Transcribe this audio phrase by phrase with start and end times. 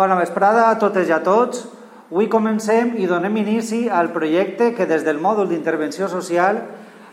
[0.00, 1.66] Bona vesprada a totes i a tots.
[2.08, 6.56] Avui comencem i donem inici al projecte que des del mòdul d'intervenció social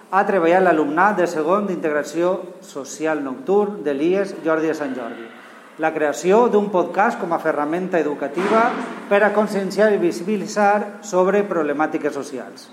[0.07, 2.29] ha treballat l'alumnat de segon d'integració
[2.63, 5.27] social nocturn de l'IES Jordi de Sant Jordi.
[5.83, 8.61] La creació d'un podcast com a ferramenta educativa
[9.09, 12.69] per a conscienciar i visibilitzar sobre problemàtiques socials.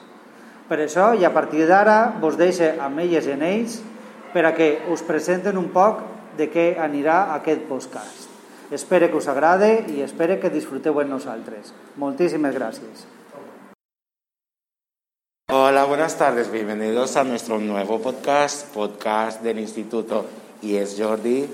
[0.69, 3.81] Per això, i a partir d'ara, vos deixo amb elles i en ells
[4.31, 6.07] per a que us presenten un poc
[6.39, 8.34] de què anirà aquest podcast.
[8.71, 11.75] Espero que us agrade i espero que disfruteu en nosaltres.
[12.01, 13.05] Moltíssimes gràcies.
[15.53, 16.51] Hola, buenas tardes.
[16.51, 20.25] Bienvenidos a nuestro nuevo podcast, podcast del Instituto
[20.63, 21.45] IES Jordi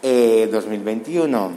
[0.00, 1.50] eh, 2021.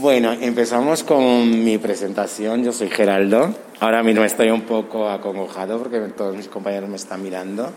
[0.00, 2.64] Bueno, empezamos con mi presentación.
[2.64, 3.54] Yo soy Geraldo.
[3.80, 7.70] Ahora mismo estoy un poco acongojado porque todos mis compañeros me están mirando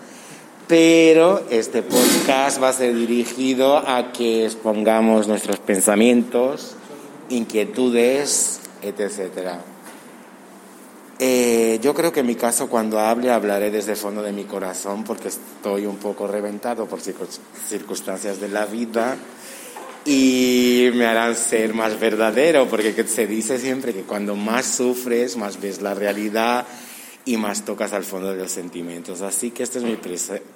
[0.70, 6.76] pero este podcast va a ser dirigido a que expongamos nuestros pensamientos,
[7.30, 9.62] inquietudes, etc.
[11.18, 14.44] Eh, yo creo que en mi caso cuando hable hablaré desde el fondo de mi
[14.44, 19.18] corazón porque estoy un poco reventado por circunstancias de la vida
[20.06, 25.60] y me harán ser más verdadero porque se dice siempre que cuando más sufres, más
[25.60, 26.68] ves la realidad
[27.26, 29.22] y más tocas al fondo de los sentimientos.
[29.22, 29.96] Así que esta es mi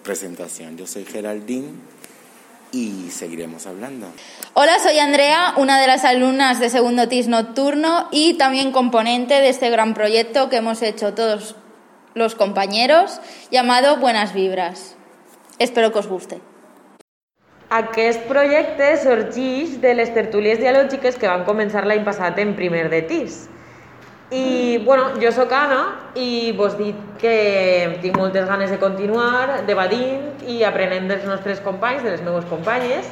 [0.04, 0.78] presentación.
[0.78, 1.70] Yo soy Geraldine
[2.72, 4.08] y seguiremos hablando.
[4.54, 9.50] Hola, soy Andrea, una de las alumnas de segundo TIS nocturno y también componente de
[9.50, 11.56] este gran proyecto que hemos hecho todos
[12.14, 14.96] los compañeros llamado Buenas Vibras.
[15.60, 16.42] Espero que os guste.
[17.70, 23.02] Aquest projecte sorgeix de les tertúlies dialògiques que van començar l'any passat en primer de
[23.10, 23.48] TIS.
[24.32, 30.42] I, bueno, jo sóc Anna i vos dic que tinc moltes ganes de continuar debatint
[30.50, 33.12] i aprenent dels nostres companys, de les meves companyes,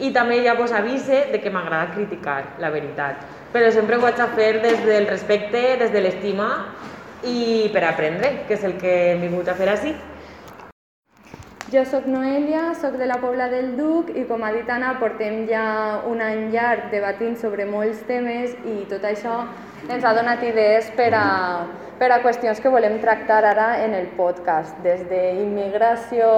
[0.00, 3.26] i també ja vos avise de que m'agrada criticar, la veritat.
[3.52, 6.48] Però sempre ho vaig a fer des del respecte, des de l'estima
[7.28, 9.92] i per aprendre, que és el que he vingut a fer així.
[11.72, 15.46] Jo sóc Noelia, sóc de la Pobla del Duc i com ha dit Anna portem
[15.48, 15.62] ja
[16.04, 19.38] un any llarg debatint sobre molts temes i tot això
[19.88, 21.22] ens ha donat idees per a,
[21.96, 26.28] per a qüestions que volem tractar ara en el podcast, des d'immigració,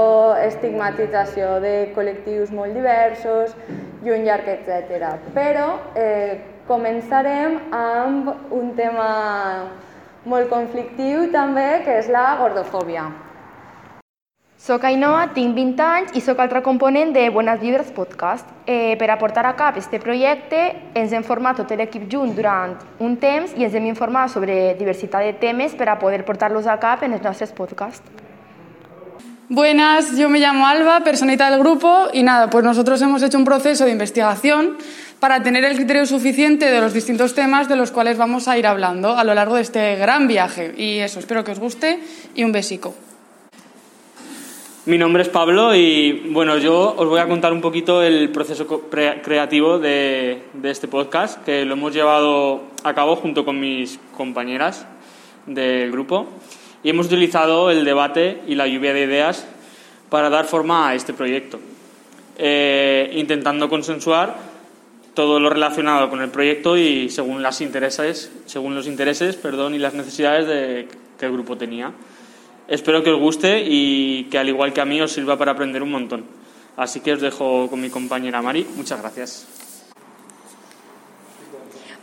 [0.45, 3.59] estigmatització de col·lectius molt diversos
[4.07, 5.19] i un llarg etc.
[5.35, 5.67] Però
[5.99, 6.39] eh,
[6.71, 9.11] començarem amb un tema
[10.31, 13.11] molt conflictiu també, que és la gordofòbia.
[14.65, 18.49] Soc Ainhoa, tinc 20 anys i sóc altre component de Buenas Vibres Podcast.
[18.65, 20.61] Eh, per aportar a cap este projecte
[20.97, 22.73] ens hem format tot l'equip junt durant
[23.05, 26.79] un temps i ens hem informat sobre diversitat de temes per a poder portar-los a
[26.81, 28.09] cap en els nostres podcasts.
[29.51, 33.45] Buenas, yo me llamo Alba, personita del grupo, y nada, pues nosotros hemos hecho un
[33.45, 34.79] proceso de investigación
[35.21, 38.67] para tener el criterio suficiente de los distintos temas de los cuales vamos a ir
[38.67, 40.73] hablando a lo largo de este gran viaje.
[40.75, 42.01] Y eso, espero que os guste
[42.35, 42.95] y un besico.
[44.87, 48.67] Mi nombre es Pablo y bueno, yo os voy a contar un poquito el proceso
[48.91, 54.87] creativo de, de, este podcast, que lo hemos llevado a cabo junto con mis compañeras
[55.47, 56.27] del grupo
[56.83, 59.47] y hemos utilizado el debate y la lluvia de ideas
[60.11, 61.61] para dar forma a este proyecto,
[62.37, 64.37] eh, intentando consensuar
[65.15, 69.79] todo lo relacionado con el proyecto y según, las intereses, según los intereses perdón, y
[69.79, 71.91] las necesidades de, que el grupo tenía.
[72.67, 75.83] Espero que os guste y que al igual que a mí os sirva para aprender
[75.83, 76.25] un montón.
[76.77, 78.67] Así que os dejo con mi compañera Mari.
[78.75, 79.47] Muchas gracias.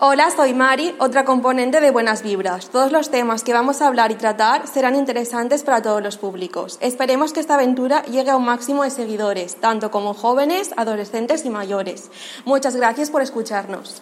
[0.04, 2.72] Hola, soy Mari, otra componente de Buenas Vibras.
[2.72, 6.80] Todos los temas que vamos a hablar y tratar serán interesantes para todos los públicos.
[6.82, 11.52] Esperemos que esta aventura llegue a un máximo de seguidores, tanto como jóvenes, adolescentes y
[11.52, 12.10] mayores.
[12.46, 14.02] Muchas gracias por escucharnos.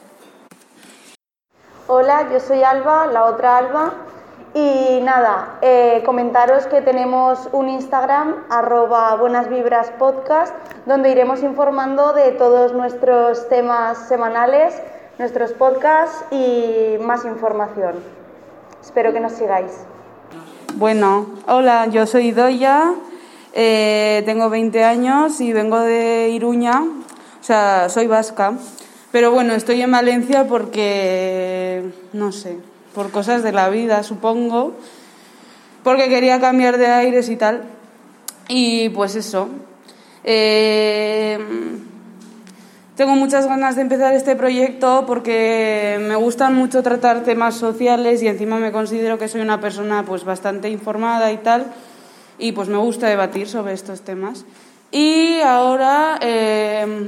[1.87, 4.08] Hola, yo soy Alba, la otra Alba.
[4.53, 10.53] Y nada, eh, comentaros que tenemos un Instagram, arroba Buenas Vibras Podcast,
[10.87, 14.81] donde iremos informando de todos nuestros temas semanales,
[15.19, 17.95] nuestros podcasts y más información.
[18.81, 19.85] Espero que nos sigáis.
[20.75, 22.93] Bueno, hola, yo soy Doya,
[23.53, 28.53] eh, tengo 20 años y vengo de Iruña, o sea, soy vasca,
[29.11, 32.57] pero bueno, estoy en Valencia porque, no sé,
[32.93, 34.73] por cosas de la vida, supongo,
[35.83, 37.63] porque quería cambiar de aires y tal.
[38.47, 39.49] Y pues eso.
[40.23, 41.39] Eh,
[42.99, 48.27] tengo muchas ganas de empezar este proyecto porque me gustan mucho tratar temas sociales y
[48.27, 51.67] encima me considero que soy una persona pues bastante informada y tal
[52.37, 54.43] y pues me gusta debatir sobre estos temas.
[54.91, 57.07] Y ahora eh,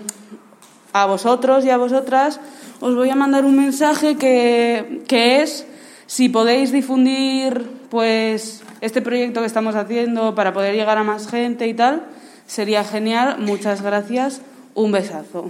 [0.94, 2.40] a vosotros y a vosotras
[2.80, 5.66] os voy a mandar un mensaje que, que es
[6.12, 11.68] si podéis difundir pues este proyecto que estamos haciendo para poder llegar a más gente
[11.68, 12.04] y tal,
[12.46, 13.38] sería genial.
[13.40, 14.42] Muchas gracias.
[14.74, 15.50] Un besazo.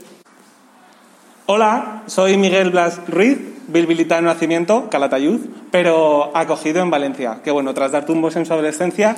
[1.47, 5.39] Hola, soy Miguel Blas Ruiz, bilbilita nacimiento, Calatayud,
[5.71, 9.15] pero acogido en Valencia, que bueno, tras dar tumbos en su adolescencia,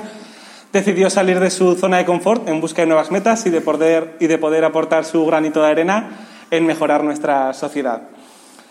[0.72, 4.16] decidió salir de su zona de confort en busca de nuevas metas y de poder,
[4.18, 6.08] y de poder aportar su granito de arena
[6.50, 8.13] en mejorar nuestra sociedad.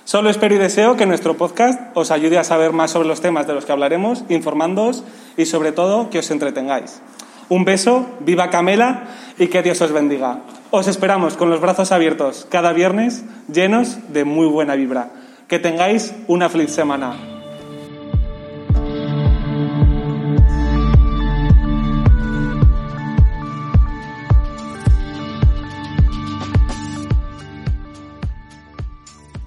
[0.05, 3.47] Solo espero y deseo que nuestro podcast os ayude a saber más sobre los temas
[3.47, 5.03] de los que hablaremos, informándoos
[5.37, 7.01] y sobre todo que os entretengáis.
[7.47, 9.03] Un beso, viva Camela
[9.37, 10.39] y que Dios os bendiga.
[10.71, 15.11] Os esperamos con los brazos abiertos cada viernes llenos de muy buena vibra.
[15.47, 17.32] Que tengáis una feliz semana.